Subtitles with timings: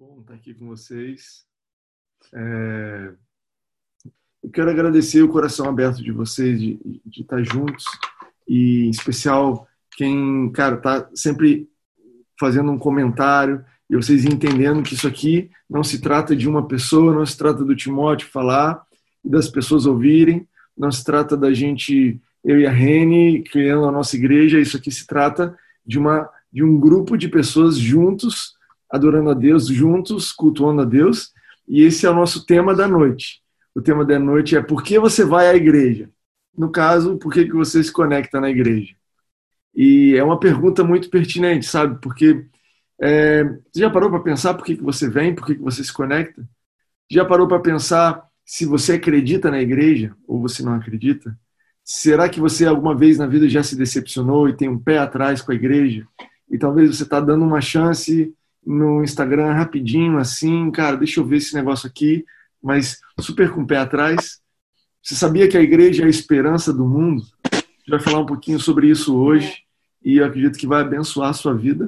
[0.00, 1.44] bom estar aqui com vocês.
[2.32, 3.12] É...
[4.42, 7.84] Eu quero agradecer o coração aberto de vocês, de, de estar juntos,
[8.48, 11.68] e em especial quem, cara, tá sempre
[12.38, 17.14] fazendo um comentário e vocês entendendo que isso aqui não se trata de uma pessoa,
[17.14, 18.82] não se trata do Timóteo falar
[19.22, 23.92] e das pessoas ouvirem, não se trata da gente, eu e a Rene, criando a
[23.92, 25.54] nossa igreja, isso aqui se trata
[25.84, 28.58] de, uma, de um grupo de pessoas juntos
[28.90, 31.32] adorando a Deus juntos, cultuando a Deus.
[31.68, 33.40] E esse é o nosso tema da noite.
[33.74, 36.10] O tema da noite é por que você vai à igreja?
[36.56, 38.94] No caso, por que, que você se conecta na igreja?
[39.74, 42.00] E é uma pergunta muito pertinente, sabe?
[42.00, 42.44] Porque
[43.00, 45.82] é, você já parou para pensar por que, que você vem, por que, que você
[45.84, 46.46] se conecta?
[47.10, 51.38] Já parou para pensar se você acredita na igreja ou você não acredita?
[51.84, 55.40] Será que você alguma vez na vida já se decepcionou e tem um pé atrás
[55.40, 56.06] com a igreja?
[56.50, 61.36] E talvez você está dando uma chance no Instagram rapidinho, assim, cara, deixa eu ver
[61.36, 62.24] esse negócio aqui,
[62.62, 64.40] mas super com o pé atrás.
[65.02, 67.22] Você sabia que a igreja é a esperança do mundo?
[67.52, 69.64] A gente vai falar um pouquinho sobre isso hoje
[70.04, 71.86] e eu acredito que vai abençoar a sua vida.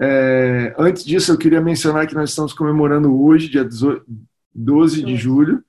[0.00, 3.66] É, antes disso, eu queria mencionar que nós estamos comemorando hoje, dia
[4.54, 5.62] 12 de julho,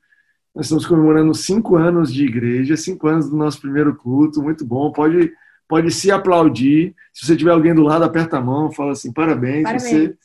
[0.54, 4.92] nós estamos comemorando cinco anos de igreja, cinco anos do nosso primeiro culto, muito bom.
[4.92, 5.32] Pode,
[5.68, 6.96] pode se aplaudir.
[7.14, 9.64] Se você tiver alguém do lado, aperta a mão, fala assim, parabéns.
[9.64, 9.84] parabéns.
[9.84, 10.18] Você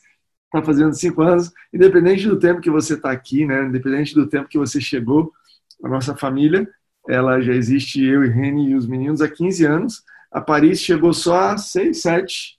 [0.53, 3.65] está fazendo cinco anos, independente do tempo que você está aqui, né?
[3.65, 5.33] Independente do tempo que você chegou,
[5.83, 6.69] a nossa família,
[7.09, 10.03] ela já existe, eu e Reni e os meninos, há 15 anos.
[10.31, 12.59] A Paris chegou só há 6, 7,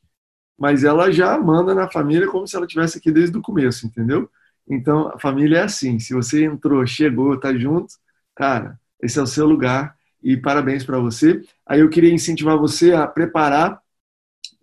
[0.57, 4.29] mas ela já manda na família como se ela tivesse aqui desde o começo, entendeu?
[4.67, 5.99] Então, a família é assim.
[5.99, 7.95] Se você entrou, chegou, tá junto,
[8.35, 11.41] cara, esse é o seu lugar e parabéns para você.
[11.65, 13.81] Aí eu queria incentivar você a preparar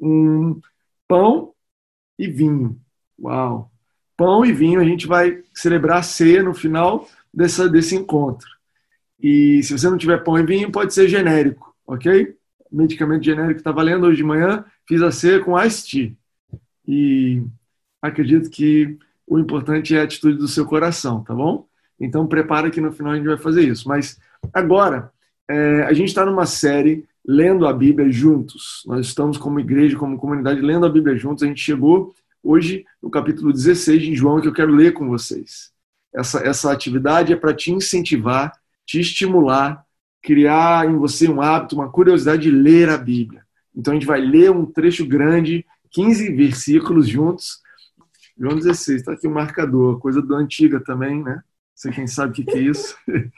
[0.00, 0.60] um
[1.06, 1.54] pão
[2.18, 2.80] e vinho.
[3.20, 3.70] Uau!
[4.16, 8.48] Pão e vinho, a gente vai celebrar a ceia no final dessa, desse encontro.
[9.18, 12.34] E se você não tiver pão e vinho, pode ser genérico, ok?
[12.70, 16.12] Medicamento genérico está valendo hoje de manhã, fiz a ceia com Ice Tea.
[16.86, 17.42] E
[18.00, 21.66] acredito que o importante é a atitude do seu coração, tá bom?
[21.98, 23.86] Então prepara que no final a gente vai fazer isso.
[23.86, 24.18] Mas
[24.52, 25.12] agora,
[25.48, 28.82] é, a gente está numa série lendo a Bíblia juntos.
[28.86, 31.42] Nós estamos como igreja, como comunidade, lendo a Bíblia juntos.
[31.42, 35.70] A gente chegou hoje no capítulo 16 de João, que eu quero ler com vocês.
[36.12, 38.52] Essa, essa atividade é para te incentivar,
[38.84, 39.84] te estimular,
[40.22, 43.44] criar em você um hábito, uma curiosidade de ler a Bíblia.
[43.74, 47.60] Então a gente vai ler um trecho grande, 15 versículos juntos.
[48.36, 51.42] João 16, está aqui o marcador, coisa do antiga também, né?
[51.74, 52.96] Você quem sabe o que, que é isso.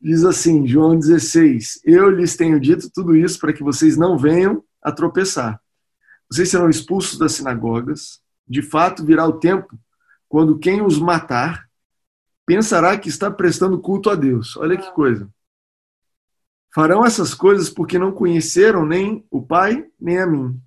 [0.00, 4.62] Diz assim, João 16: Eu lhes tenho dito tudo isso para que vocês não venham
[4.82, 5.60] a tropeçar.
[6.30, 9.78] Vocês serão expulsos das sinagogas, de fato, virá o tempo
[10.28, 11.68] quando quem os matar
[12.44, 14.56] pensará que está prestando culto a Deus.
[14.56, 15.28] Olha que coisa.
[16.72, 20.60] Farão essas coisas porque não conheceram nem o Pai, nem a mim.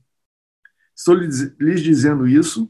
[0.95, 2.69] Estou lhes dizendo isso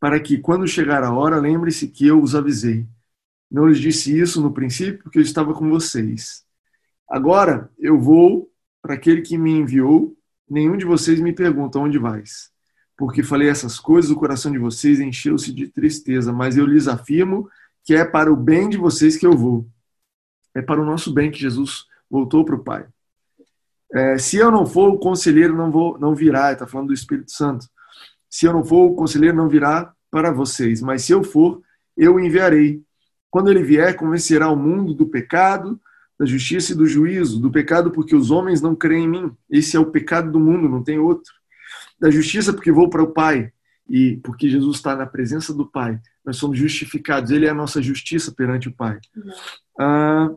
[0.00, 2.86] para que, quando chegar a hora, lembre-se que eu os avisei.
[3.50, 6.44] Não lhes disse isso no princípio, porque eu estava com vocês.
[7.08, 10.16] Agora eu vou para aquele que me enviou.
[10.48, 12.50] Nenhum de vocês me pergunta onde vais
[12.98, 17.48] porque falei essas coisas, o coração de vocês encheu-se de tristeza, mas eu lhes afirmo
[17.84, 19.64] que é para o bem de vocês que eu vou.
[20.52, 22.86] É para o nosso bem que Jesus voltou para o Pai.
[23.94, 27.30] É, se eu não for, o conselheiro não, vou, não virá, está falando do Espírito
[27.30, 27.68] Santo.
[28.28, 31.62] Se eu não for, o conselheiro não virá para vocês, mas se eu for,
[31.96, 32.82] eu o enviarei.
[33.30, 35.80] Quando ele vier, convencerá o mundo do pecado,
[36.18, 37.38] da justiça e do juízo.
[37.38, 39.32] Do pecado, porque os homens não creem em mim.
[39.48, 41.38] Esse é o pecado do mundo, não tem outro
[41.98, 43.52] da justiça porque vou para o Pai
[43.88, 46.00] e porque Jesus está na presença do Pai.
[46.24, 47.30] Nós somos justificados.
[47.30, 48.98] Ele é a nossa justiça perante o Pai.
[49.78, 50.30] Ah,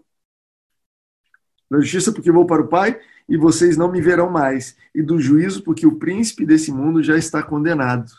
[1.69, 4.75] da justiça porque vou para o Pai e vocês não me verão mais.
[4.94, 8.11] E do juízo porque o príncipe desse mundo já está condenado.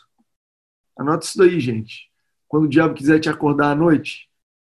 [0.97, 2.09] Anota isso daí, gente.
[2.47, 4.29] Quando o diabo quiser te acordar à noite,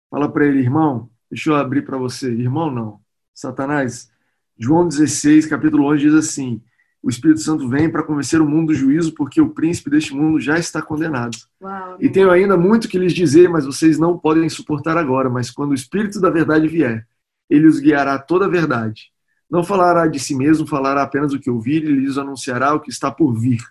[0.09, 2.29] fala para ele, irmão, deixa eu abrir para você.
[2.29, 3.01] Irmão, não.
[3.33, 4.11] Satanás.
[4.57, 6.61] João 16, capítulo 11 diz assim:
[7.01, 10.39] o Espírito Santo vem para convencer o mundo do juízo, porque o príncipe deste mundo
[10.39, 11.37] já está condenado.
[11.61, 15.29] Uau, e tenho ainda muito que lhes dizer, mas vocês não podem suportar agora.
[15.29, 17.07] Mas quando o Espírito da verdade vier,
[17.49, 19.11] ele os guiará toda a verdade.
[19.49, 22.91] Não falará de si mesmo, falará apenas o que ouvir e lhes anunciará o que
[22.91, 23.63] está por vir.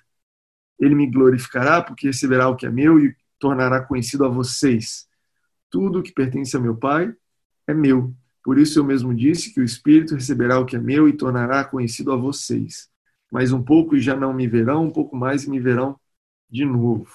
[0.80, 5.06] Ele me glorificará, porque receberá o que é meu e tornará conhecido a vocês.
[5.70, 7.12] Tudo o que pertence a meu Pai
[7.66, 8.14] é meu.
[8.42, 11.62] Por isso eu mesmo disse que o Espírito receberá o que é meu e tornará
[11.62, 12.88] conhecido a vocês
[13.30, 15.98] mais um pouco e já não me verão, um pouco mais e me verão
[16.50, 17.08] de novo.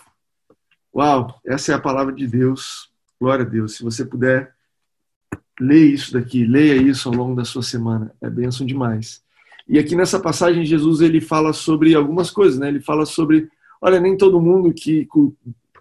[0.95, 2.91] Uau, essa é a palavra de Deus.
[3.19, 3.75] Glória a Deus.
[3.75, 4.53] Se você puder,
[5.59, 8.13] leia isso daqui, leia isso ao longo da sua semana.
[8.21, 9.23] É bênção demais.
[9.67, 12.67] E aqui nessa passagem, Jesus ele fala sobre algumas coisas, né?
[12.67, 13.49] Ele fala sobre,
[13.81, 15.07] olha, nem todo mundo que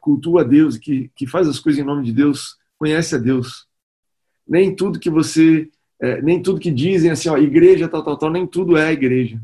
[0.00, 3.66] cultua Deus, que, que faz as coisas em nome de Deus, conhece a Deus.
[4.48, 5.68] Nem tudo que você,
[6.00, 8.92] é, nem tudo que dizem assim, ó, igreja tal, tal, tal, nem tudo é a
[8.92, 9.40] igreja,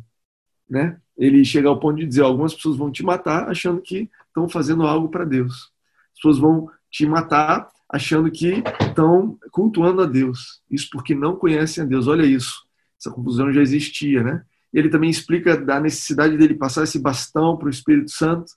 [0.68, 0.98] né?
[1.16, 4.86] Ele chega ao ponto de dizer, algumas pessoas vão te matar achando que estão fazendo
[4.86, 5.72] algo para Deus.
[6.12, 10.60] As pessoas vão te matar achando que estão cultuando a Deus.
[10.70, 12.06] Isso porque não conhecem a Deus.
[12.06, 12.54] Olha isso.
[13.00, 14.42] Essa confusão já existia, né?
[14.72, 18.52] Ele também explica da necessidade dele passar esse bastão para o Espírito Santo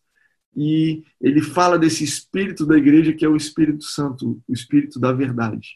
[0.55, 5.13] e ele fala desse espírito da igreja que é o Espírito Santo, o Espírito da
[5.13, 5.75] verdade.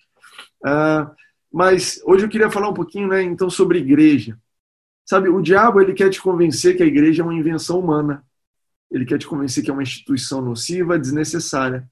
[0.66, 1.10] Uh,
[1.52, 4.38] mas hoje eu queria falar um pouquinho, né, então, sobre igreja.
[5.06, 8.26] Sabe, o diabo ele quer te convencer que a igreja é uma invenção humana.
[8.90, 11.88] Ele quer te convencer que é uma instituição nociva, desnecessária,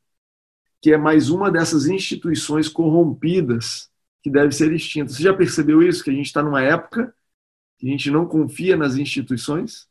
[0.81, 3.89] que é mais uma dessas instituições corrompidas
[4.23, 5.11] que deve ser extinta.
[5.11, 6.03] Você já percebeu isso?
[6.03, 7.13] Que a gente está numa época
[7.77, 9.87] que a gente não confia nas instituições?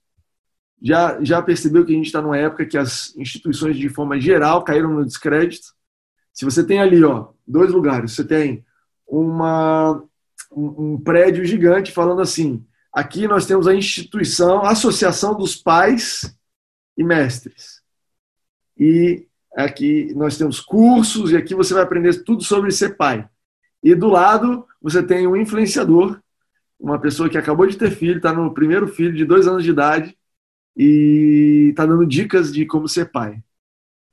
[0.80, 4.64] Já, já percebeu que a gente está numa época que as instituições, de forma geral,
[4.64, 5.68] caíram no descrédito?
[6.32, 8.64] Se você tem ali, ó, dois lugares, você tem
[9.06, 10.02] uma,
[10.50, 16.36] um, um prédio gigante falando assim: aqui nós temos a instituição, a Associação dos Pais
[16.96, 17.80] e mestres.
[18.78, 23.28] E aqui nós temos cursos e aqui você vai aprender tudo sobre ser pai.
[23.82, 26.20] E do lado você tem um influenciador,
[26.78, 29.70] uma pessoa que acabou de ter filho, está no primeiro filho de dois anos de
[29.70, 30.16] idade
[30.76, 33.42] e está dando dicas de como ser pai.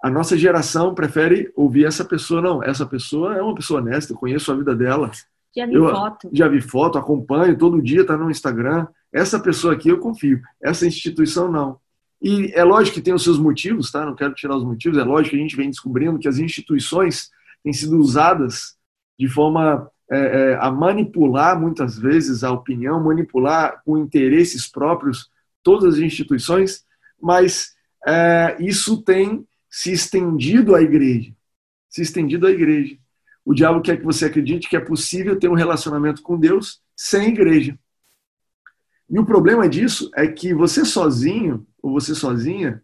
[0.02, 2.64] A nossa geração prefere ouvir essa pessoa, não.
[2.64, 5.12] Essa pessoa é uma pessoa honesta, eu conheço a vida dela.
[5.56, 6.30] Já vi eu, foto.
[6.32, 8.88] Já vi foto, acompanho, todo dia está no Instagram.
[9.12, 11.80] Essa pessoa aqui eu confio, essa instituição não.
[12.22, 14.06] E é lógico que tem os seus motivos, tá?
[14.06, 17.30] Não quero tirar os motivos, é lógico que a gente vem descobrindo que as instituições
[17.64, 18.78] têm sido usadas
[19.18, 25.30] de forma é, é, a manipular muitas vezes a opinião, manipular com interesses próprios
[25.64, 26.84] todas as instituições,
[27.22, 27.74] mas
[28.08, 31.32] é, isso tem se estendido à igreja.
[31.90, 32.98] Se estendido à igreja.
[33.50, 37.30] O diabo quer que você acredite que é possível ter um relacionamento com Deus sem
[37.30, 37.76] igreja.
[39.10, 42.84] E o problema disso é que você sozinho, ou você sozinha,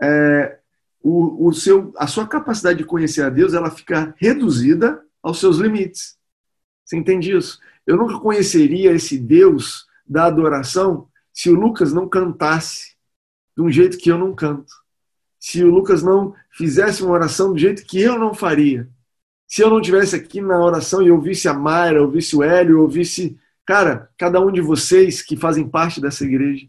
[0.00, 0.60] é,
[1.02, 5.56] o, o seu, a sua capacidade de conhecer a Deus ela fica reduzida aos seus
[5.56, 6.16] limites.
[6.84, 7.58] Você entende isso?
[7.84, 12.94] Eu nunca conheceria esse Deus da adoração se o Lucas não cantasse
[13.56, 14.72] de um jeito que eu não canto.
[15.40, 18.88] Se o Lucas não fizesse uma oração do jeito que eu não faria.
[19.46, 23.38] Se eu não tivesse aqui na oração e ouvisse a Mayra, ouvisse o Hélio, ouvisse
[23.66, 26.68] Cara, cada um de vocês que fazem parte dessa igreja,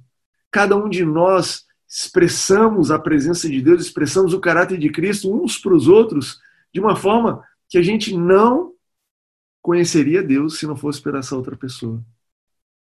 [0.50, 5.60] cada um de nós expressamos a presença de Deus, expressamos o caráter de Cristo uns
[5.60, 6.40] para os outros
[6.74, 8.74] de uma forma que a gente não
[9.62, 12.04] conheceria Deus se não fosse por essa outra pessoa.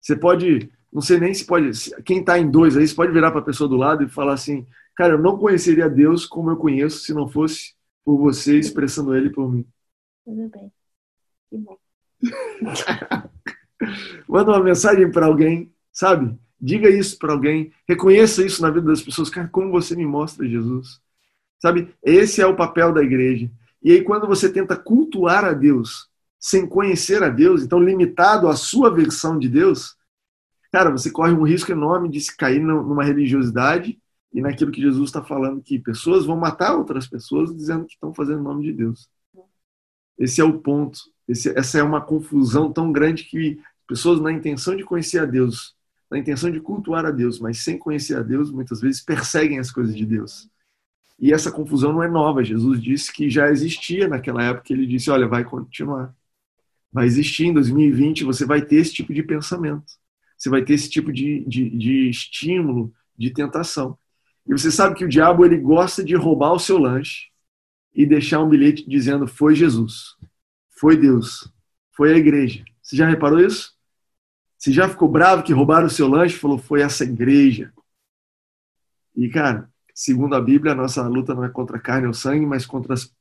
[0.02, 1.72] Você pode, não sei nem se pode,
[2.04, 4.34] quem está em dois aí, você pode virar para a pessoa do lado e falar
[4.34, 9.16] assim: Cara, eu não conheceria Deus como eu conheço se não fosse por você expressando
[9.16, 9.66] Ele por mim.
[10.26, 10.72] Tudo bem.
[11.50, 11.78] Que bom.
[14.28, 16.38] Manda uma mensagem para alguém, sabe?
[16.60, 17.72] Diga isso para alguém.
[17.88, 19.30] Reconheça isso na vida das pessoas.
[19.30, 21.02] Cara, como você me mostra Jesus?
[21.60, 21.94] Sabe?
[22.04, 23.52] Esse é o papel da igreja.
[23.84, 26.08] E aí, quando você tenta cultuar a Deus
[26.40, 29.96] sem conhecer a Deus, então limitado à sua versão de Deus,
[30.72, 34.01] cara, você corre um risco enorme de se cair numa religiosidade
[34.34, 38.14] e naquilo que Jesus está falando, que pessoas vão matar outras pessoas dizendo que estão
[38.14, 39.10] fazendo o nome de Deus.
[40.18, 41.00] Esse é o ponto.
[41.28, 43.60] Esse, essa é uma confusão tão grande que
[43.92, 45.76] Pessoas na intenção de conhecer a Deus,
[46.10, 49.70] na intenção de cultuar a Deus, mas sem conhecer a Deus, muitas vezes perseguem as
[49.70, 50.50] coisas de Deus.
[51.20, 52.42] E essa confusão não é nova.
[52.42, 54.72] Jesus disse que já existia naquela época.
[54.72, 56.16] Ele disse: olha, vai continuar.
[56.90, 59.92] Vai existir em 2020, você vai ter esse tipo de pensamento.
[60.38, 63.98] Você vai ter esse tipo de, de, de estímulo, de tentação.
[64.48, 67.28] E você sabe que o diabo ele gosta de roubar o seu lanche
[67.94, 70.16] e deixar um bilhete dizendo: foi Jesus,
[70.70, 71.52] foi Deus,
[71.92, 72.64] foi a igreja.
[72.82, 73.74] Você já reparou isso?
[74.58, 76.38] Você já ficou bravo que roubaram o seu lanche?
[76.38, 77.74] Falou, foi essa igreja.
[79.16, 82.46] E, cara, segundo a Bíblia, a nossa luta não é contra a carne ou sangue,
[82.46, 83.12] mas contra as,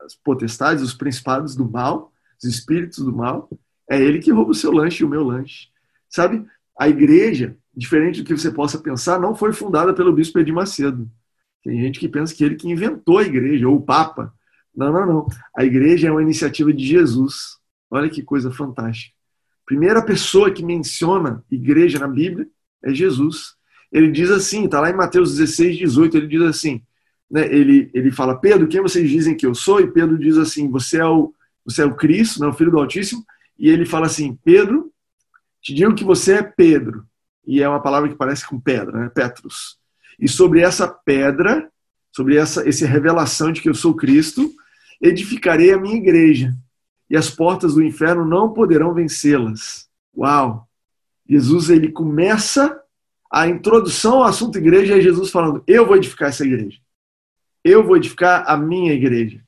[0.00, 3.50] as potestades, os principados do mal, os espíritos do mal.
[3.90, 5.68] É ele que rouba o seu lanche e o meu lanche.
[6.08, 6.46] Sabe?
[6.78, 11.08] A igreja, diferente do que você possa pensar, não foi fundada pelo bispo Edir Macedo.
[11.62, 14.34] Tem gente que pensa que ele que inventou a igreja, ou o Papa.
[14.74, 15.26] Não, não, não.
[15.56, 17.56] A igreja é uma iniciativa de Jesus.
[17.88, 19.14] Olha que coisa fantástica.
[19.64, 22.48] Primeira pessoa que menciona igreja na Bíblia
[22.82, 23.54] é Jesus.
[23.92, 26.82] Ele diz assim, está lá em Mateus 16, 18, ele diz assim:
[27.30, 29.80] né, ele, ele fala, Pedro, quem vocês dizem que eu sou?
[29.80, 31.32] E Pedro diz assim, você é o,
[31.64, 33.24] você é o Cristo, né, o Filho do Altíssimo.
[33.56, 34.92] E ele fala assim, Pedro,
[35.62, 37.07] te digo que você é Pedro.
[37.48, 39.08] E é uma palavra que parece com pedra, né?
[39.08, 39.78] Petrus.
[40.20, 41.70] E sobre essa pedra,
[42.14, 44.52] sobre essa, essa revelação de que eu sou Cristo,
[45.00, 46.54] edificarei a minha igreja.
[47.08, 49.88] E as portas do inferno não poderão vencê-las.
[50.14, 50.68] Uau!
[51.26, 52.78] Jesus ele começa
[53.32, 56.78] a introdução ao assunto igreja é Jesus falando: Eu vou edificar essa igreja.
[57.64, 59.40] Eu vou edificar a minha igreja.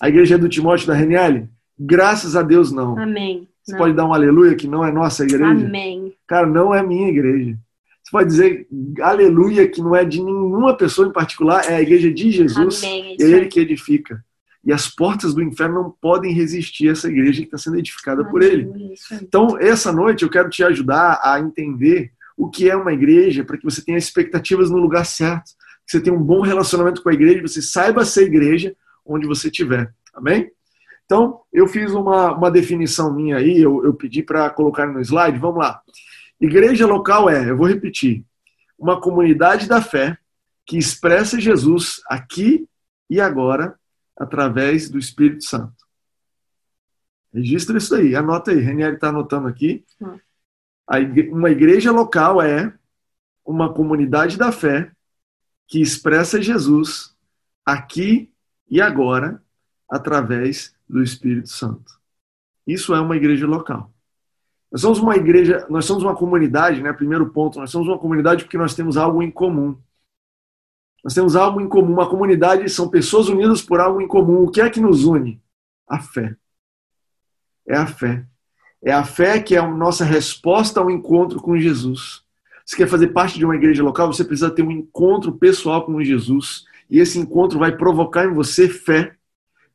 [0.00, 1.48] A igreja do Timóteo da Reniele?
[1.78, 2.98] Graças a Deus, não.
[2.98, 3.48] Amém.
[3.64, 3.78] Você não.
[3.78, 5.46] pode dar um aleluia que não é nossa igreja?
[5.46, 6.12] Amém.
[6.26, 7.56] Cara, não é minha igreja.
[8.02, 8.68] Você pode dizer
[9.00, 12.84] aleluia que não é de nenhuma pessoa em particular, é a igreja de Jesus.
[12.84, 13.16] Amém.
[13.18, 14.22] É ele que edifica.
[14.62, 18.20] E as portas do inferno não podem resistir a essa igreja que está sendo edificada
[18.20, 18.32] Amém.
[18.32, 18.94] por ele.
[19.12, 23.56] Então, essa noite eu quero te ajudar a entender o que é uma igreja, para
[23.56, 25.52] que você tenha expectativas no lugar certo,
[25.86, 29.48] que você tenha um bom relacionamento com a igreja, você saiba ser igreja onde você
[29.48, 29.92] estiver.
[30.14, 30.50] Amém?
[31.04, 35.38] Então, eu fiz uma, uma definição minha aí, eu, eu pedi para colocar no slide.
[35.38, 35.82] Vamos lá.
[36.40, 38.24] Igreja local é, eu vou repetir,
[38.78, 40.18] uma comunidade da fé
[40.66, 42.68] que expressa Jesus aqui
[43.08, 43.78] e agora
[44.16, 45.84] através do Espírito Santo.
[47.32, 48.60] Registra isso aí, anota aí.
[48.60, 49.84] Renieri está anotando aqui.
[50.00, 50.18] Hum.
[51.32, 52.72] Uma igreja local é
[53.44, 54.92] uma comunidade da fé
[55.66, 57.14] que expressa Jesus
[57.64, 58.32] aqui
[58.70, 59.42] e agora
[59.90, 61.92] através do Espírito Santo.
[62.64, 63.92] Isso é uma igreja local.
[64.70, 66.92] Nós somos uma igreja, nós somos uma comunidade, né?
[66.92, 69.76] Primeiro ponto, nós somos uma comunidade porque nós temos algo em comum.
[71.02, 71.92] Nós temos algo em comum.
[71.92, 74.44] Uma comunidade são pessoas unidas por algo em comum.
[74.44, 75.42] O que é que nos une?
[75.88, 76.36] A fé.
[77.66, 78.24] É a fé.
[78.80, 82.22] É a fé que é a nossa resposta ao encontro com Jesus.
[82.64, 86.02] Você quer fazer parte de uma igreja local, você precisa ter um encontro pessoal com
[86.04, 86.64] Jesus.
[86.88, 89.16] E esse encontro vai provocar em você fé,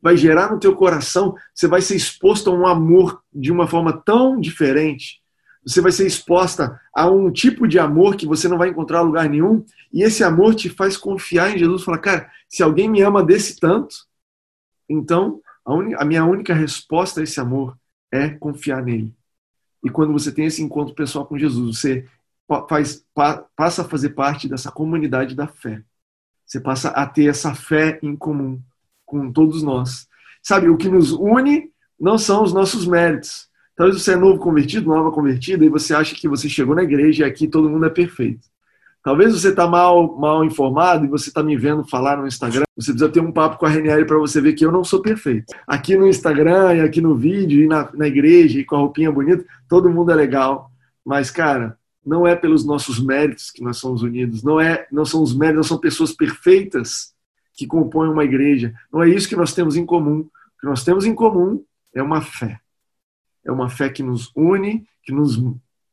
[0.01, 3.93] vai gerar no teu coração, você vai ser exposto a um amor de uma forma
[3.93, 5.21] tão diferente.
[5.65, 9.29] Você vai ser exposta a um tipo de amor que você não vai encontrar lugar
[9.29, 13.23] nenhum, e esse amor te faz confiar em Jesus, falar, cara, se alguém me ama
[13.23, 13.95] desse tanto,
[14.87, 15.95] então a, un...
[15.97, 17.77] a minha única resposta a esse amor
[18.11, 19.13] é confiar nele.
[19.83, 22.07] E quando você tem esse encontro pessoal com Jesus, você
[22.67, 23.05] faz,
[23.55, 25.83] passa a fazer parte dessa comunidade da fé.
[26.45, 28.59] Você passa a ter essa fé em comum
[29.09, 30.07] com todos nós.
[30.41, 33.49] Sabe, o que nos une não são os nossos méritos.
[33.75, 37.25] Talvez você é novo convertido, nova convertida, e você acha que você chegou na igreja
[37.25, 38.47] e aqui todo mundo é perfeito.
[39.01, 42.65] Talvez você está mal, mal informado e você está me vendo falar no Instagram.
[42.77, 45.01] Você precisa ter um papo com a Renieri para você ver que eu não sou
[45.01, 45.53] perfeito.
[45.65, 49.11] Aqui no Instagram, e aqui no vídeo, e na, na igreja, e com a roupinha
[49.11, 50.69] bonita, todo mundo é legal.
[51.05, 54.43] Mas, cara, não é pelos nossos méritos que nós somos unidos.
[54.43, 57.13] Não é, não são os méritos, não são pessoas perfeitas
[57.59, 58.73] que compõem uma igreja.
[58.89, 60.19] Não é isso que nós temos em comum.
[60.21, 61.61] O que nós temos em comum
[61.93, 62.57] é uma fé.
[63.43, 65.37] É uma fé que nos une, que nos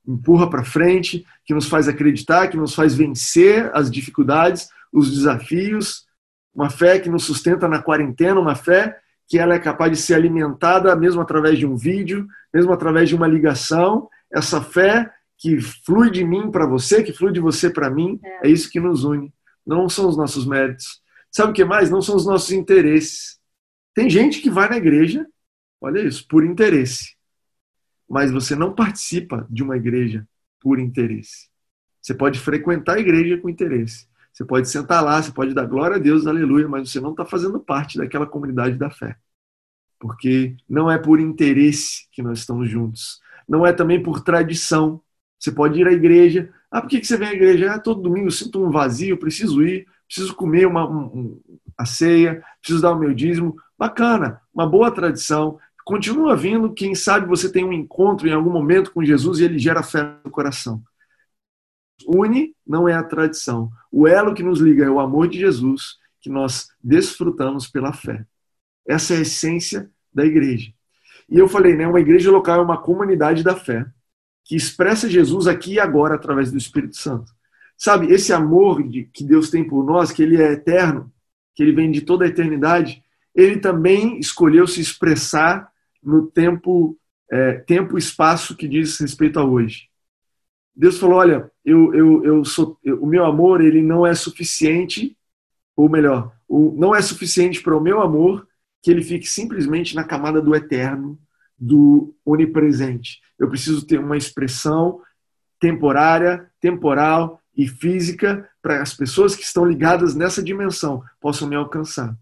[0.07, 6.07] empurra para frente, que nos faz acreditar, que nos faz vencer as dificuldades, os desafios,
[6.55, 8.97] uma fé que nos sustenta na quarentena, uma fé
[9.27, 13.17] que ela é capaz de ser alimentada mesmo através de um vídeo, mesmo através de
[13.17, 17.91] uma ligação, essa fé que flui de mim para você, que flui de você para
[17.91, 18.47] mim, é.
[18.47, 19.35] é isso que nos une.
[19.67, 21.05] Não são os nossos méritos.
[21.31, 21.91] Sabe o que mais?
[21.91, 23.39] Não são os nossos interesses.
[23.95, 25.27] Tem gente que vai na igreja,
[25.81, 27.17] olha isso, por interesse
[28.09, 30.27] mas você não participa de uma igreja
[30.61, 31.49] por interesse.
[32.01, 34.07] Você pode frequentar a igreja com interesse.
[34.33, 37.25] Você pode sentar lá, você pode dar glória a Deus, aleluia, mas você não está
[37.25, 39.17] fazendo parte daquela comunidade da fé.
[39.99, 43.21] Porque não é por interesse que nós estamos juntos.
[43.49, 45.01] Não é também por tradição.
[45.39, 46.53] Você pode ir à igreja.
[46.71, 47.73] Ah, por que você vem à igreja?
[47.73, 51.41] Ah, todo domingo eu sinto um vazio, preciso ir, preciso comer uma, um,
[51.77, 53.57] a ceia, preciso dar o meu dízimo.
[53.79, 55.59] Bacana, uma boa tradição.
[55.85, 59.59] Continua vindo, quem sabe você tem um encontro em algum momento com Jesus e ele
[59.59, 60.83] gera fé no coração.
[62.07, 63.71] Une não é a tradição.
[63.91, 68.27] O elo que nos liga é o amor de Jesus, que nós desfrutamos pela fé.
[68.87, 70.73] Essa é a essência da igreja.
[71.29, 73.87] E eu falei, né, uma igreja local é uma comunidade da fé
[74.45, 77.36] que expressa Jesus aqui e agora através do Espírito Santo.
[77.77, 81.13] Sabe, esse amor que Deus tem por nós, que ele é eterno,
[81.55, 83.03] que ele vem de toda a eternidade,
[83.35, 85.71] ele também escolheu se expressar
[86.03, 86.99] no tempo,
[87.31, 89.89] é, tempo e espaço que diz respeito a hoje.
[90.75, 95.17] Deus falou: olha, eu, eu, eu sou, eu, o meu amor ele não é suficiente,
[95.75, 98.47] ou melhor, o, não é suficiente para o meu amor
[98.83, 101.19] que ele fique simplesmente na camada do eterno,
[101.59, 103.21] do onipresente.
[103.39, 105.01] Eu preciso ter uma expressão
[105.59, 112.15] temporária, temporal e física para as pessoas que estão ligadas nessa dimensão possam me alcançar.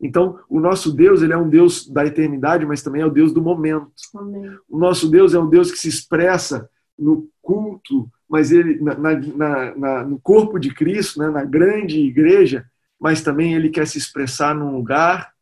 [0.00, 3.32] Então, o nosso Deus, ele é um Deus da eternidade, mas também é o Deus
[3.32, 3.90] do momento.
[4.14, 4.50] Amém.
[4.68, 6.68] O nosso Deus é um Deus que se expressa
[6.98, 12.66] no culto, mas ele na, na, na, no corpo de Cristo, né, na grande igreja,
[12.98, 15.32] mas também ele quer se expressar num lugar,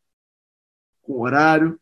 [1.02, 1.78] com horário,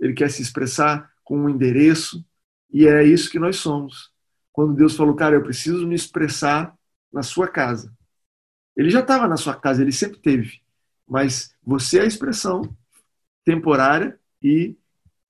[0.00, 2.24] ele quer se expressar com um endereço,
[2.70, 4.10] e é isso que nós somos.
[4.52, 6.75] Quando Deus falou, cara, eu preciso me expressar
[7.12, 7.92] na sua casa.
[8.76, 10.60] Ele já estava na sua casa, ele sempre teve
[11.06, 12.76] mas você é a expressão
[13.44, 14.76] temporária e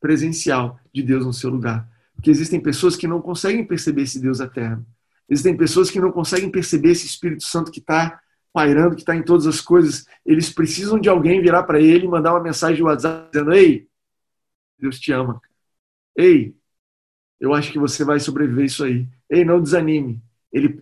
[0.00, 1.88] presencial de Deus no seu lugar.
[2.14, 4.86] Porque existem pessoas que não conseguem perceber esse Deus eterno.
[5.28, 8.20] Existem pessoas que não conseguem perceber esse Espírito Santo que está
[8.52, 10.06] pairando, que está em todas as coisas.
[10.24, 13.86] Eles precisam de alguém virar para ele e mandar uma mensagem de WhatsApp dizendo: Ei,
[14.78, 15.40] Deus te ama.
[16.16, 16.54] Ei,
[17.38, 19.06] eu acho que você vai sobreviver isso aí.
[19.28, 20.22] Ei, não desanime.
[20.50, 20.80] Ele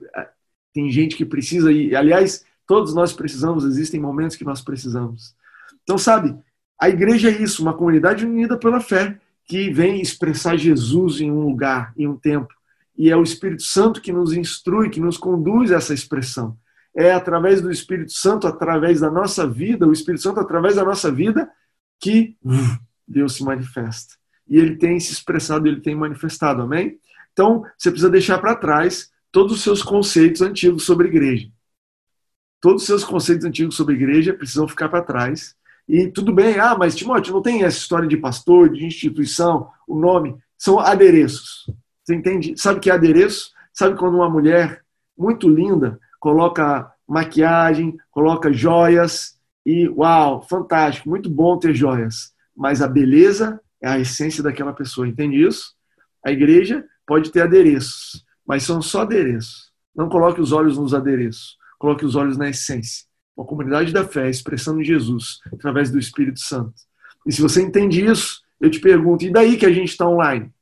[0.75, 1.97] tem gente que precisa ir.
[1.97, 5.35] Aliás, Todos nós precisamos, existem momentos que nós precisamos.
[5.83, 6.37] Então, sabe,
[6.81, 11.41] a igreja é isso, uma comunidade unida pela fé, que vem expressar Jesus em um
[11.41, 12.53] lugar, em um tempo.
[12.97, 16.57] E é o Espírito Santo que nos instrui, que nos conduz a essa expressão.
[16.97, 21.13] É através do Espírito Santo, através da nossa vida, o Espírito Santo, através da nossa
[21.13, 21.51] vida,
[22.01, 22.37] que
[23.07, 24.15] Deus se manifesta.
[24.49, 26.99] E ele tem se expressado, ele tem manifestado, amém?
[27.33, 31.49] Então, você precisa deixar para trás todos os seus conceitos antigos sobre igreja
[32.65, 35.55] todos os seus conceitos antigos sobre igreja precisam ficar para trás.
[35.87, 40.01] E tudo bem, ah, mas Timóteo, não tem essa história de pastor, de instituição, o
[40.01, 41.71] nome, são adereços.
[42.03, 42.55] Você entende?
[42.57, 43.51] Sabe que é adereço?
[43.71, 44.83] Sabe quando uma mulher
[45.15, 52.33] muito linda coloca maquiagem, coloca joias e uau, fantástico, muito bom ter joias.
[52.57, 55.75] Mas a beleza é a essência daquela pessoa, entende isso?
[56.25, 59.73] A igreja pode ter adereços, mas são só adereços.
[59.95, 61.57] Não coloque os olhos nos adereços.
[61.79, 63.07] Coloque os olhos na essência.
[63.37, 66.75] Uma comunidade da fé expressando Jesus através do Espírito Santo.
[67.27, 70.53] E se você entende isso, eu te pergunto, e daí que a gente está online?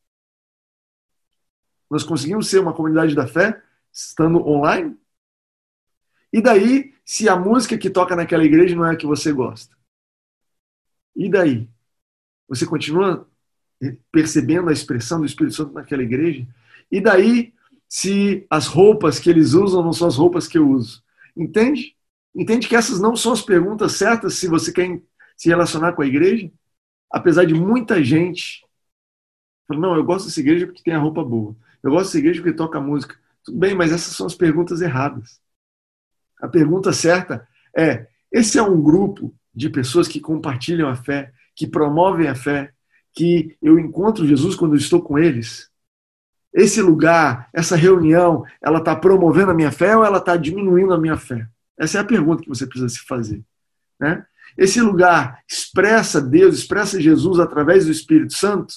[1.90, 4.96] Nós conseguimos ser uma comunidade da fé estando online?
[6.32, 9.76] E daí se a música que toca naquela igreja não é a que você gosta?
[11.14, 11.68] E daí?
[12.48, 13.28] Você continua
[14.10, 16.46] percebendo a expressão do Espírito Santo naquela igreja?
[16.90, 17.52] E daí
[17.94, 21.04] se as roupas que eles usam não são as roupas que eu uso?
[21.36, 21.94] Entende?
[22.34, 25.02] Entende que essas não são as perguntas certas se você quer
[25.36, 26.50] se relacionar com a igreja?
[27.10, 28.64] Apesar de muita gente
[29.68, 31.54] falar, não, eu gosto dessa igreja porque tem a roupa boa.
[31.82, 33.14] Eu gosto dessa igreja porque toca música.
[33.44, 35.38] Tudo bem, mas essas são as perguntas erradas.
[36.40, 41.66] A pergunta certa é: esse é um grupo de pessoas que compartilham a fé, que
[41.66, 42.72] promovem a fé,
[43.12, 45.70] que eu encontro Jesus quando estou com eles?
[46.52, 50.98] Esse lugar, essa reunião, ela está promovendo a minha fé ou ela está diminuindo a
[50.98, 51.48] minha fé?
[51.78, 53.42] Essa é a pergunta que você precisa se fazer.
[53.98, 54.24] Né?
[54.56, 58.74] Esse lugar expressa Deus, expressa Jesus através do Espírito Santo?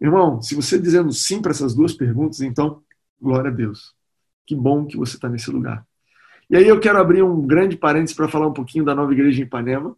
[0.00, 2.82] Irmão, se você dizendo sim para essas duas perguntas, então,
[3.20, 3.94] glória a Deus.
[4.44, 5.86] Que bom que você está nesse lugar.
[6.50, 9.40] E aí eu quero abrir um grande parênteses para falar um pouquinho da nova igreja
[9.40, 9.96] em Ipanema.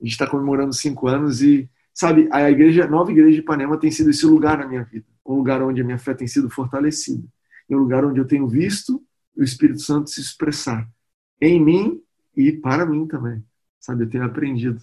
[0.00, 3.76] A gente está comemorando cinco anos e, sabe, a igreja, a nova igreja de Ipanema
[3.76, 6.50] tem sido esse lugar na minha vida um lugar onde a minha fé tem sido
[6.50, 7.26] fortalecida,
[7.70, 9.02] um lugar onde eu tenho visto
[9.36, 10.88] o Espírito Santo se expressar
[11.40, 12.00] em mim
[12.36, 13.42] e para mim também,
[13.78, 14.04] sabe?
[14.04, 14.80] Eu tenho aprendido.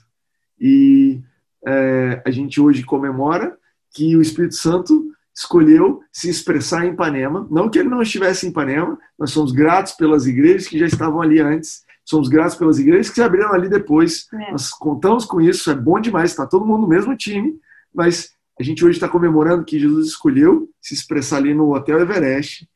[0.60, 1.22] E
[1.66, 3.58] é, a gente hoje comemora
[3.94, 7.48] que o Espírito Santo escolheu se expressar em Ipanema.
[7.52, 11.22] Não que ele não estivesse em Ipanema, nós somos gratos pelas igrejas que já estavam
[11.22, 14.28] ali antes, somos gratos pelas igrejas que se abriram ali depois.
[14.34, 14.52] É.
[14.52, 17.60] Nós contamos com isso, é bom demais, está todo mundo no mesmo time,
[17.94, 22.68] mas a gente hoje está comemorando que Jesus escolheu se expressar ali no Hotel Everest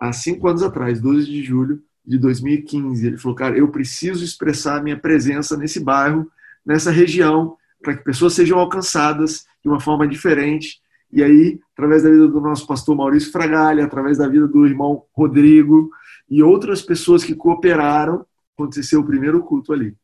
[0.00, 3.06] há cinco anos atrás, 12 de julho de 2015.
[3.06, 6.30] Ele falou, cara, eu preciso expressar a minha presença nesse bairro,
[6.66, 10.80] nessa região, para que pessoas sejam alcançadas de uma forma diferente.
[11.12, 15.04] E aí, através da vida do nosso pastor Maurício Fragalha, através da vida do irmão
[15.12, 15.90] Rodrigo
[16.28, 18.24] e outras pessoas que cooperaram,
[18.56, 19.96] aconteceu o primeiro culto ali.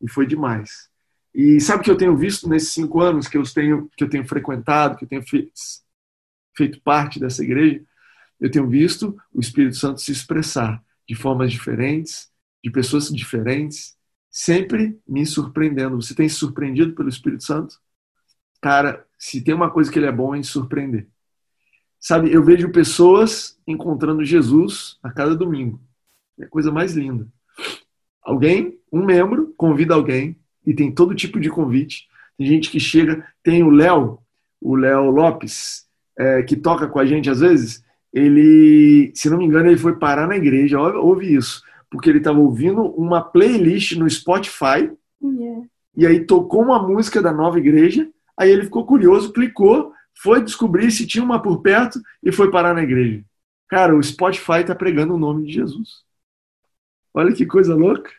[0.00, 0.88] E foi demais.
[1.38, 4.08] E sabe o que eu tenho visto nesses cinco anos que eu tenho, que eu
[4.08, 7.84] tenho frequentado, que eu tenho feito, parte dessa igreja?
[8.40, 12.30] Eu tenho visto o Espírito Santo se expressar de formas diferentes,
[12.64, 13.98] de pessoas diferentes,
[14.30, 16.00] sempre me surpreendendo.
[16.00, 17.78] Você tem se surpreendido pelo Espírito Santo?
[18.62, 21.06] Cara, se tem uma coisa que ele é bom é em surpreender.
[22.00, 25.82] Sabe, eu vejo pessoas encontrando Jesus a cada domingo.
[26.40, 27.28] É a coisa mais linda.
[28.22, 30.34] Alguém, um membro, convida alguém
[30.66, 32.06] e tem todo tipo de convite.
[32.36, 34.18] Tem gente que chega, tem o Léo,
[34.60, 35.86] o Léo Lopes,
[36.18, 37.84] é, que toca com a gente às vezes.
[38.12, 41.62] Ele, se não me engano, ele foi parar na igreja, ouve isso.
[41.90, 44.90] porque ele estava ouvindo uma playlist no Spotify
[45.22, 45.66] Yeah.
[45.96, 48.08] e aí tocou uma música da nova igreja.
[48.38, 52.74] Aí ele ficou curioso, clicou, foi descobrir se tinha uma por perto e foi parar
[52.74, 53.24] na igreja.
[53.68, 56.04] Cara, o Spotify está pregando o nome de Jesus.
[57.14, 58.10] Olha que coisa louca.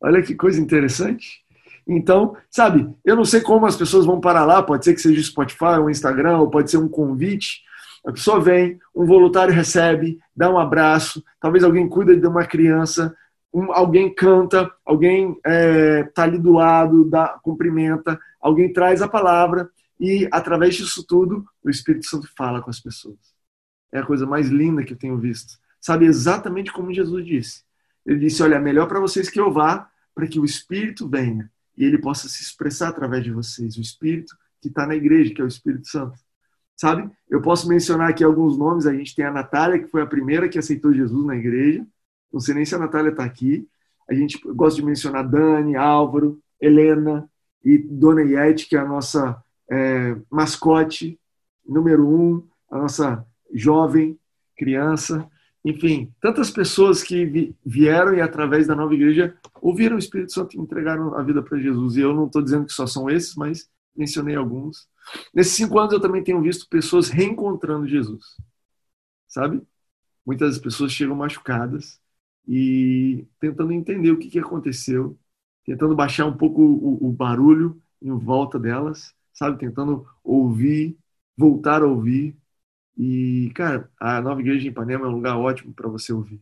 [0.00, 1.43] Olha que coisa interessante.
[1.86, 5.20] Então, sabe, eu não sei como as pessoas vão parar lá, pode ser que seja
[5.20, 7.62] o Spotify, o Instagram, ou pode ser um convite.
[8.06, 13.14] A pessoa vem, um voluntário recebe, dá um abraço, talvez alguém cuida de uma criança,
[13.52, 19.08] um, alguém canta, alguém está é, tá ali do lado, dá, cumprimenta, alguém traz a
[19.08, 19.70] palavra
[20.00, 23.18] e, através disso tudo, o Espírito Santo fala com as pessoas.
[23.92, 25.58] É a coisa mais linda que eu tenho visto.
[25.80, 27.62] Sabe exatamente como Jesus disse.
[28.04, 31.50] Ele disse: Olha, é melhor para vocês que eu vá, para que o Espírito venha
[31.76, 33.76] e ele possa se expressar através de vocês.
[33.76, 36.18] O Espírito que está na igreja, que é o Espírito Santo.
[36.76, 37.10] Sabe?
[37.28, 38.86] Eu posso mencionar aqui alguns nomes.
[38.86, 41.86] A gente tem a Natália, que foi a primeira que aceitou Jesus na igreja.
[42.32, 43.68] Não sei nem se a Natália está aqui.
[44.08, 47.28] A gente gosta de mencionar Dani, Álvaro, Helena
[47.62, 51.18] e Dona Iete, que é a nossa é, mascote
[51.66, 54.18] número um, a nossa jovem
[54.56, 55.28] criança.
[55.64, 60.60] Enfim, tantas pessoas que vieram e através da nova igreja ouviram o Espírito Santo e
[60.60, 61.96] entregaram a vida para Jesus.
[61.96, 64.86] E eu não estou dizendo que só são esses, mas mencionei alguns.
[65.32, 68.36] Nesses cinco anos eu também tenho visto pessoas reencontrando Jesus.
[69.26, 69.62] Sabe?
[70.26, 71.98] Muitas pessoas chegam machucadas
[72.46, 75.18] e tentando entender o que, que aconteceu,
[75.64, 79.58] tentando baixar um pouco o, o barulho em volta delas, sabe?
[79.58, 80.96] Tentando ouvir,
[81.36, 82.36] voltar a ouvir.
[82.96, 86.40] E, cara, a nova igreja de Ipanema é um lugar ótimo para você ouvir,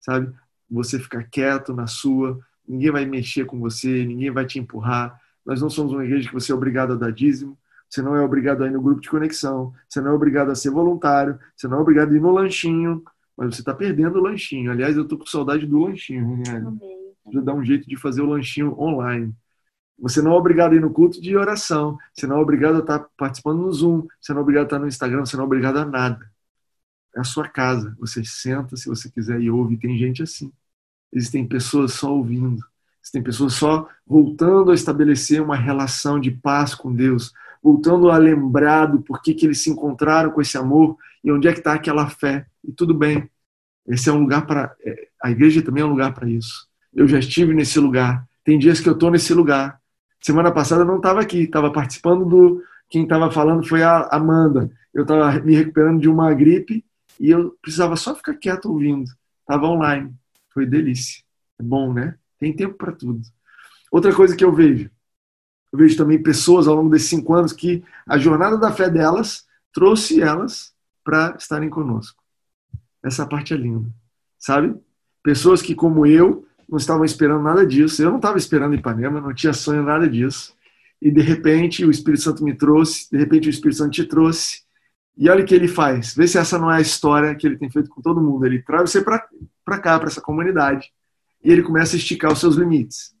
[0.00, 0.32] sabe?
[0.70, 5.18] Você ficar quieto na sua, ninguém vai mexer com você, ninguém vai te empurrar.
[5.44, 7.56] Nós não somos uma igreja que você é obrigado a dar dízimo,
[7.88, 10.54] você não é obrigado a ir no grupo de conexão, você não é obrigado a
[10.54, 13.02] ser voluntário, você não é obrigado a ir no lanchinho,
[13.36, 14.70] mas você está perdendo o lanchinho.
[14.70, 16.66] Aliás, eu estou com saudade do lanchinho, né?
[17.22, 19.34] Precisa dar um jeito de fazer o lanchinho online.
[19.98, 21.98] Você não é obrigado a ir no culto de oração.
[22.12, 24.06] Você não é obrigado a estar participando no Zoom.
[24.20, 25.24] Você não é obrigado a estar no Instagram.
[25.24, 26.30] Você não é obrigado a nada.
[27.14, 27.96] É a sua casa.
[27.98, 29.76] Você senta se você quiser e ouve.
[29.78, 30.52] Tem gente assim.
[31.12, 32.62] Existem pessoas só ouvindo.
[33.02, 37.32] Existem pessoas só voltando a estabelecer uma relação de paz com Deus.
[37.62, 41.52] Voltando a lembrar do porquê que eles se encontraram com esse amor e onde é
[41.52, 43.30] que está aquela fé e tudo bem.
[43.88, 44.74] Esse é um lugar para.
[44.84, 46.68] É, a igreja também é um lugar para isso.
[46.92, 48.26] Eu já estive nesse lugar.
[48.44, 49.80] Tem dias que eu estou nesse lugar.
[50.26, 52.60] Semana passada eu não estava aqui, estava participando do.
[52.90, 54.68] Quem estava falando foi a Amanda.
[54.92, 56.84] Eu estava me recuperando de uma gripe
[57.20, 59.08] e eu precisava só ficar quieto ouvindo.
[59.42, 60.12] Estava online.
[60.52, 61.22] Foi delícia.
[61.60, 62.16] É bom, né?
[62.40, 63.20] Tem tempo para tudo.
[63.88, 64.90] Outra coisa que eu vejo.
[65.72, 69.46] Eu vejo também pessoas ao longo desses cinco anos que a jornada da fé delas
[69.72, 72.20] trouxe elas para estarem conosco.
[73.00, 73.88] Essa parte é linda,
[74.40, 74.76] sabe?
[75.22, 78.02] Pessoas que, como eu, não estavam esperando nada disso.
[78.02, 80.54] Eu não estava esperando Ipanema, não tinha sonho nada disso.
[81.00, 84.62] E de repente o Espírito Santo me trouxe, de repente o Espírito Santo te trouxe.
[85.16, 86.14] E olha o que ele faz.
[86.14, 88.44] Vê se essa não é a história que ele tem feito com todo mundo.
[88.44, 90.92] Ele traz você para cá, para essa comunidade.
[91.42, 93.14] E ele começa a esticar os seus limites.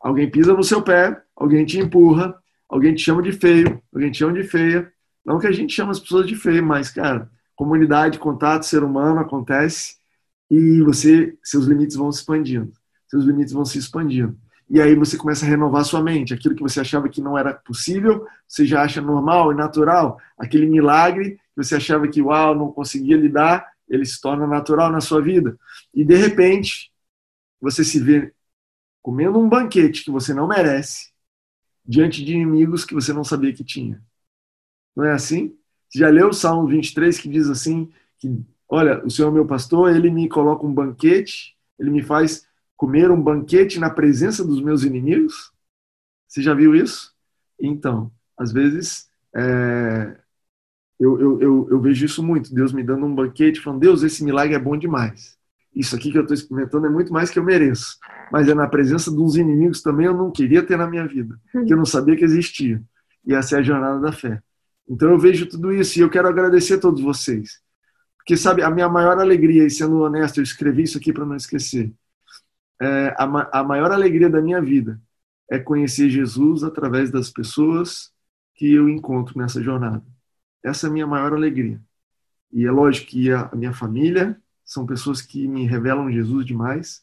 [0.00, 2.34] Alguém pisa no seu pé, alguém te empurra,
[2.68, 4.90] alguém te chama de feio, alguém te chama de feia.
[5.24, 9.20] Não que a gente chama as pessoas de feio, mas, cara, comunidade, contato, ser humano
[9.20, 9.96] acontece
[10.50, 12.72] e você, seus limites vão se expandindo,
[13.06, 14.38] seus limites vão se expandindo.
[14.68, 16.32] E aí você começa a renovar sua mente.
[16.32, 20.18] Aquilo que você achava que não era possível, você já acha normal e natural.
[20.38, 25.00] Aquele milagre que você achava que, uau, não conseguia lidar, ele se torna natural na
[25.00, 25.58] sua vida.
[25.92, 26.90] E de repente,
[27.60, 28.32] você se vê
[29.02, 31.12] comendo um banquete que você não merece,
[31.84, 34.02] diante de inimigos que você não sabia que tinha.
[34.96, 35.54] Não é assim?
[35.88, 39.46] Você já leu o Salmo 23 que diz assim: que, olha, o Senhor é meu
[39.46, 42.46] pastor, ele me coloca um banquete, ele me faz
[42.76, 45.52] comer um banquete na presença dos meus inimigos?
[46.28, 47.12] Você já viu isso?
[47.60, 50.16] Então, às vezes, é,
[50.98, 52.54] eu, eu, eu, eu, vejo isso muito.
[52.54, 55.36] Deus me dando um banquete, falando: Deus, esse milagre é bom demais.
[55.74, 57.98] Isso aqui que eu estou experimentando é muito mais que eu mereço.
[58.30, 61.72] Mas é na presença dos inimigos também eu não queria ter na minha vida, que
[61.72, 62.80] eu não sabia que existia.
[63.26, 64.40] E essa é a jornada da fé.
[64.88, 67.60] Então eu vejo tudo isso e eu quero agradecer a todos vocês.
[68.24, 71.36] Porque, sabe, a minha maior alegria, e sendo honesto, eu escrevi isso aqui para não
[71.36, 71.92] esquecer.
[72.80, 74.98] É, a, a maior alegria da minha vida
[75.50, 78.10] é conhecer Jesus através das pessoas
[78.54, 80.02] que eu encontro nessa jornada.
[80.64, 81.78] Essa é a minha maior alegria.
[82.50, 87.02] E é lógico que a minha família são pessoas que me revelam Jesus demais,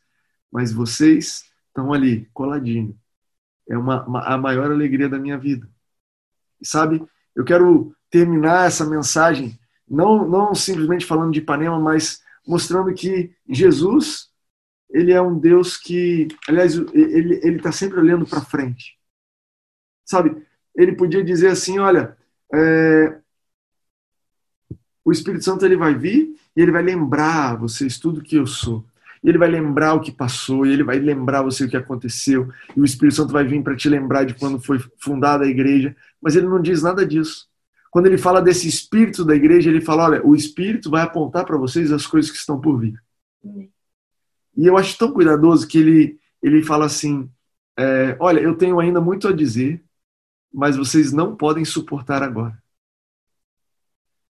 [0.51, 2.97] mas vocês estão ali, coladinho.
[3.69, 5.69] É uma, uma, a maior alegria da minha vida.
[6.59, 7.05] E sabe,
[7.35, 9.59] eu quero terminar essa mensagem
[9.91, 14.31] não, não simplesmente falando de Ipanema, mas mostrando que Jesus
[14.89, 18.97] ele é um Deus que, aliás, ele ele está sempre olhando para frente.
[20.05, 20.35] Sabe?
[20.75, 22.17] Ele podia dizer assim, olha,
[22.53, 23.17] é,
[25.03, 28.85] o Espírito Santo ele vai vir e ele vai lembrar vocês tudo que eu sou.
[29.23, 32.51] E ele vai lembrar o que passou, e ele vai lembrar você o que aconteceu.
[32.75, 35.95] E o Espírito Santo vai vir para te lembrar de quando foi fundada a igreja.
[36.19, 37.47] Mas ele não diz nada disso.
[37.91, 41.57] Quando ele fala desse espírito da igreja, ele fala: olha, o espírito vai apontar para
[41.57, 42.97] vocês as coisas que estão por vir.
[44.55, 47.29] E eu acho tão cuidadoso que ele, ele fala assim:
[47.77, 49.83] é, olha, eu tenho ainda muito a dizer,
[50.53, 52.57] mas vocês não podem suportar agora.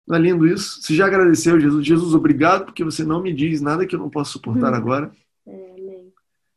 [0.07, 0.83] Não é lindo isso?
[0.83, 1.85] Você já agradeceu, Jesus?
[1.85, 4.77] Jesus, obrigado porque você não me diz nada que eu não posso suportar hum.
[4.77, 5.11] agora.
[5.47, 6.03] É,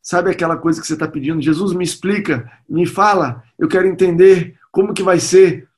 [0.01, 1.41] Sabe aquela coisa que você está pedindo?
[1.41, 5.68] Jesus, me explica, me fala, eu quero entender como que vai ser.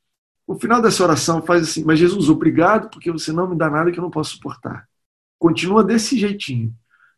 [0.52, 3.92] No final dessa oração, faz assim, mas Jesus, obrigado porque você não me dá nada
[3.92, 4.88] que eu não posso suportar.
[5.40, 6.74] Continua desse jeitinho,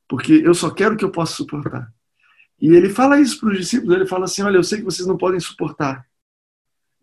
[0.07, 1.91] porque eu só quero o que eu posso suportar.
[2.61, 5.07] E ele fala isso para os discípulos, ele fala assim, olha, eu sei que vocês
[5.07, 6.05] não podem suportar,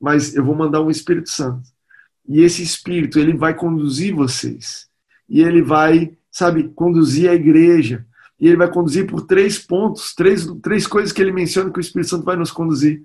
[0.00, 1.68] mas eu vou mandar um Espírito Santo
[2.28, 4.88] e esse Espírito, ele vai conduzir vocês.
[5.28, 8.06] E ele vai, sabe, conduzir a igreja.
[8.38, 11.80] E ele vai conduzir por três pontos, três, três coisas que ele menciona que o
[11.80, 13.02] Espírito Santo vai nos conduzir.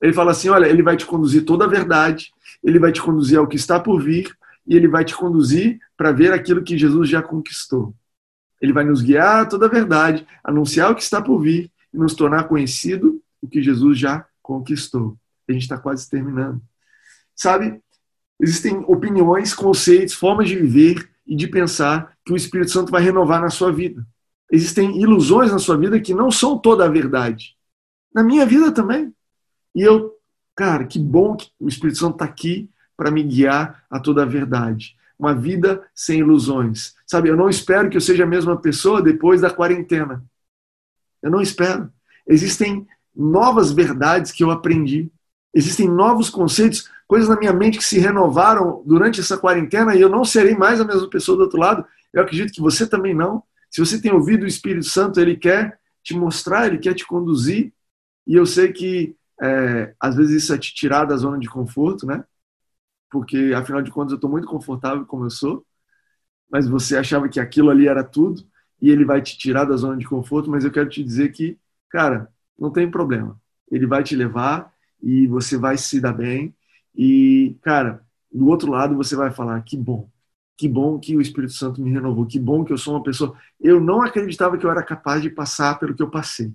[0.00, 2.30] Ele fala assim: olha, ele vai te conduzir toda a verdade,
[2.62, 6.12] ele vai te conduzir ao que está por vir, e ele vai te conduzir para
[6.12, 7.94] ver aquilo que Jesus já conquistou.
[8.60, 11.96] Ele vai nos guiar a toda a verdade, anunciar o que está por vir e
[11.96, 15.16] nos tornar conhecido o que Jesus já conquistou.
[15.48, 16.60] A gente está quase terminando.
[17.34, 17.80] Sabe,
[18.40, 23.40] Existem opiniões, conceitos, formas de viver e de pensar que o Espírito Santo vai renovar
[23.40, 24.06] na sua vida.
[24.50, 27.56] Existem ilusões na sua vida que não são toda a verdade.
[28.14, 29.12] Na minha vida também.
[29.74, 30.12] E eu,
[30.58, 34.26] cara, que bom que o Espírito Santo está aqui para me guiar a toda a
[34.26, 34.96] verdade.
[35.16, 36.96] Uma vida sem ilusões.
[37.06, 40.24] Sabe, eu não espero que eu seja a mesma pessoa depois da quarentena.
[41.22, 41.88] Eu não espero.
[42.26, 45.08] Existem novas verdades que eu aprendi.
[45.54, 50.08] Existem novos conceitos coisas na minha mente que se renovaram durante essa quarentena e eu
[50.08, 51.84] não serei mais a mesma pessoa do outro lado.
[52.12, 53.44] Eu acredito que você também não.
[53.70, 57.72] Se você tem ouvido o Espírito Santo, ele quer te mostrar, ele quer te conduzir.
[58.26, 62.06] E eu sei que é, às vezes isso é te tirar da zona de conforto,
[62.06, 62.24] né?
[63.10, 65.64] Porque afinal de contas eu estou muito confortável como eu sou.
[66.50, 68.46] Mas você achava que aquilo ali era tudo
[68.80, 70.50] e ele vai te tirar da zona de conforto.
[70.50, 71.58] Mas eu quero te dizer que,
[71.90, 73.40] cara, não tem problema.
[73.70, 74.72] Ele vai te levar
[75.02, 76.54] e você vai se dar bem
[76.94, 80.10] e, cara, do outro lado você vai falar: que bom,
[80.56, 83.36] que bom que o Espírito Santo me renovou, que bom que eu sou uma pessoa.
[83.60, 86.52] Eu não acreditava que eu era capaz de passar pelo que eu passei.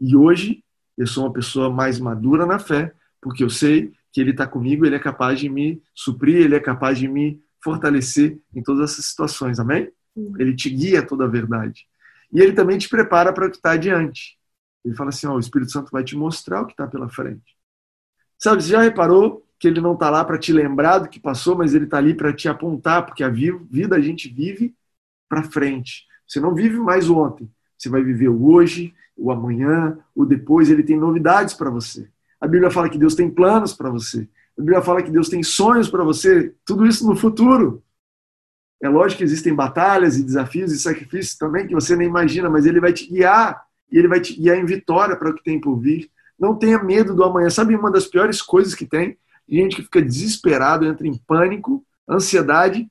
[0.00, 0.64] E hoje
[0.98, 4.84] eu sou uma pessoa mais madura na fé, porque eu sei que Ele está comigo,
[4.84, 9.06] Ele é capaz de me suprir, Ele é capaz de me fortalecer em todas essas
[9.06, 9.58] situações.
[9.58, 9.90] Amém?
[10.38, 11.86] Ele te guia a toda a verdade.
[12.32, 14.36] E Ele também te prepara para o que está adiante.
[14.84, 17.56] Ele fala assim: ó, o Espírito Santo vai te mostrar o que está pela frente.
[18.38, 21.56] Sabe, você já reparou que ele não está lá para te lembrar do que passou,
[21.56, 24.74] mas ele está ali para te apontar, porque a vida a gente vive
[25.28, 26.06] para frente.
[26.26, 30.68] Você não vive mais o ontem, você vai viver o hoje, o amanhã, o depois.
[30.68, 32.08] Ele tem novidades para você.
[32.40, 34.28] A Bíblia fala que Deus tem planos para você.
[34.56, 36.54] A Bíblia fala que Deus tem sonhos para você.
[36.64, 37.82] Tudo isso no futuro.
[38.82, 42.66] É lógico que existem batalhas e desafios e sacrifícios também que você nem imagina, mas
[42.66, 45.60] Ele vai te guiar e Ele vai te guiar em vitória para o que tem
[45.60, 46.10] por vir.
[46.38, 47.50] Não tenha medo do amanhã.
[47.50, 49.16] Sabe uma das piores coisas que tem?
[49.48, 52.88] gente que fica desesperado, entra em pânico, ansiedade.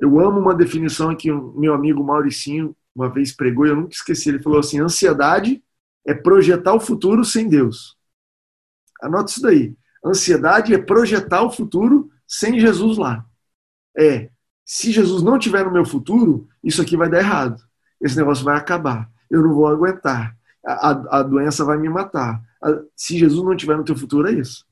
[0.00, 3.94] Eu amo uma definição que o meu amigo Mauricinho uma vez pregou e eu nunca
[3.94, 4.28] esqueci.
[4.28, 5.62] Ele falou assim: ansiedade
[6.06, 7.96] é projetar o futuro sem Deus.
[9.02, 9.76] Anota isso daí.
[10.04, 13.24] Ansiedade é projetar o futuro sem Jesus lá.
[13.96, 14.30] É,
[14.64, 17.62] se Jesus não tiver no meu futuro, isso aqui vai dar errado.
[18.00, 19.10] Esse negócio vai acabar.
[19.30, 20.36] Eu não vou aguentar.
[20.64, 22.42] A, a, a doença vai me matar.
[22.62, 24.64] A, se Jesus não tiver no teu futuro, é isso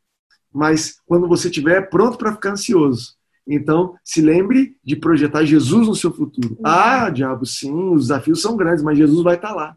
[0.53, 3.15] mas quando você estiver pronto para ficar ansioso.
[3.47, 6.55] Então, se lembre de projetar Jesus no seu futuro.
[6.55, 6.63] Uhum.
[6.65, 9.77] Ah, diabo, sim, os desafios são grandes, mas Jesus vai estar lá.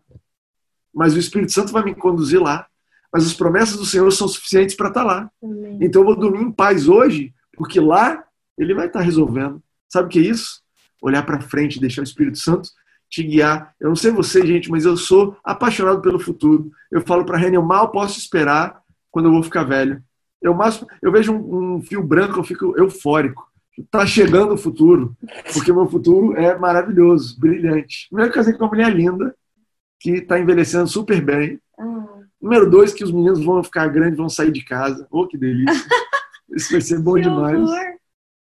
[0.93, 2.67] Mas o Espírito Santo vai me conduzir lá.
[3.11, 5.29] Mas as promessas do Senhor são suficientes para estar lá.
[5.41, 5.77] Amém.
[5.81, 8.23] Então eu vou dormir em paz hoje, porque lá
[8.57, 9.61] ele vai estar resolvendo.
[9.91, 10.61] Sabe o que é isso?
[11.01, 12.69] Olhar para frente, deixar o Espírito Santo
[13.13, 13.75] te guiar.
[13.79, 16.71] Eu não sei você, gente, mas eu sou apaixonado pelo futuro.
[16.91, 20.03] Eu falo para a Reni, eu mal posso esperar quando eu vou ficar velho.
[20.41, 20.57] Eu,
[20.99, 23.47] eu vejo um, um fio branco, eu fico eufórico.
[23.77, 25.17] Está chegando o futuro,
[25.51, 28.07] porque o meu futuro é maravilhoso, brilhante.
[28.09, 29.35] Primeiro, casei com uma mulher linda,
[29.99, 31.59] que está envelhecendo super bem.
[31.79, 32.19] Ah.
[32.41, 35.07] Número dois, que os meninos vão ficar grandes, vão sair de casa.
[35.09, 35.87] Oh, que delícia!
[36.55, 37.67] Isso vai ser bom demais.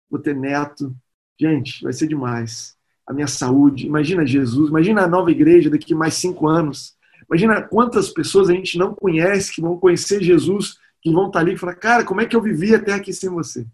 [0.10, 0.96] Vou ter neto.
[1.40, 2.76] Gente, vai ser demais.
[3.06, 3.88] a minha saúde.
[3.88, 6.96] Imagina Jesus, imagina a nova igreja daqui mais cinco anos.
[7.30, 11.54] Imagina quantas pessoas a gente não conhece que vão conhecer Jesus, que vão estar ali
[11.54, 13.66] e falar, cara, como é que eu vivi até aqui sem você?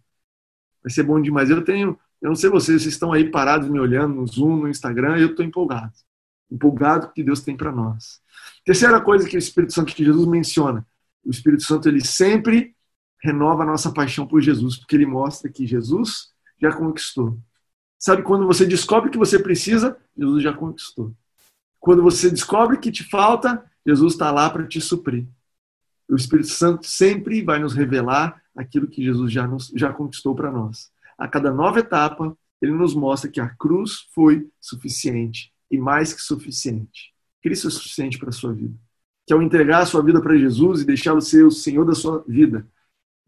[0.85, 1.49] Vai ser bom demais.
[1.49, 4.69] Eu tenho, eu não sei vocês, vocês estão aí parados me olhando no Zoom, no
[4.69, 5.91] Instagram, eu estou empolgado.
[6.51, 8.21] Empolgado que Deus tem para nós.
[8.63, 10.85] Terceira coisa que o Espírito Santo que Jesus menciona,
[11.25, 12.75] o Espírito Santo ele sempre
[13.19, 16.27] renova a nossa paixão por Jesus, porque ele mostra que Jesus
[16.61, 17.39] já conquistou.
[17.97, 21.15] Sabe quando você descobre que você precisa, Jesus já conquistou.
[21.79, 25.25] Quando você descobre que te falta, Jesus está lá para te suprir.
[26.09, 30.51] O Espírito Santo sempre vai nos revelar aquilo que Jesus já, nos, já conquistou para
[30.51, 30.91] nós.
[31.17, 36.21] A cada nova etapa, ele nos mostra que a cruz foi suficiente e mais que
[36.21, 37.13] suficiente.
[37.41, 38.73] Cristo é suficiente para a sua vida.
[39.25, 42.23] Que ao entregar a sua vida para Jesus e deixá-lo ser o Senhor da sua
[42.27, 42.67] vida,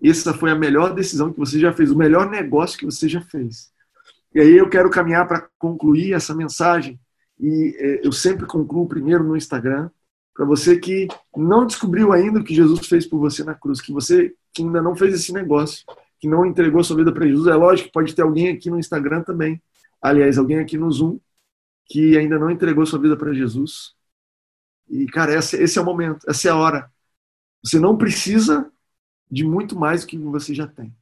[0.01, 3.21] essa foi a melhor decisão que você já fez, o melhor negócio que você já
[3.21, 3.71] fez.
[4.33, 6.99] E aí eu quero caminhar para concluir essa mensagem.
[7.39, 9.89] E é, eu sempre concluo primeiro no Instagram,
[10.37, 13.91] para você que não descobriu ainda o que Jesus fez por você na cruz, que
[13.91, 15.83] você que ainda não fez esse negócio,
[16.19, 17.47] que não entregou sua vida para Jesus.
[17.47, 19.59] É lógico que pode ter alguém aqui no Instagram também,
[19.99, 21.19] aliás, alguém aqui no Zoom,
[21.87, 23.95] que ainda não entregou sua vida para Jesus.
[24.87, 26.91] E, cara, esse, esse é o momento, essa é a hora.
[27.63, 28.71] Você não precisa
[29.31, 30.95] de muito mais do que você já tem.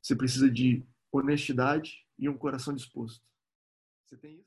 [0.00, 3.20] Você precisa de honestidade e um coração disposto.
[4.04, 4.44] Você tem isso?